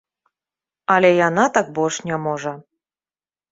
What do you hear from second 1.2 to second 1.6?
яна